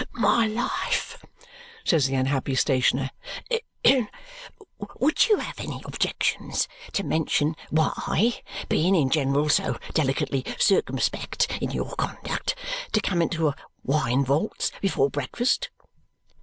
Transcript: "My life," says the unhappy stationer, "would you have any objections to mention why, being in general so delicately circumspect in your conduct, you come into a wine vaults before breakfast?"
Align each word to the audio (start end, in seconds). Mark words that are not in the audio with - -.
"My 0.13 0.47
life," 0.47 1.23
says 1.85 2.07
the 2.07 2.15
unhappy 2.15 2.55
stationer, 2.55 3.11
"would 4.99 5.29
you 5.29 5.37
have 5.37 5.59
any 5.59 5.79
objections 5.85 6.67
to 6.93 7.03
mention 7.03 7.55
why, 7.69 8.41
being 8.67 8.95
in 8.95 9.11
general 9.11 9.47
so 9.47 9.77
delicately 9.93 10.43
circumspect 10.57 11.55
in 11.61 11.69
your 11.69 11.93
conduct, 11.97 12.55
you 12.95 13.01
come 13.03 13.21
into 13.21 13.47
a 13.49 13.55
wine 13.83 14.25
vaults 14.25 14.71
before 14.81 15.11
breakfast?" 15.11 15.69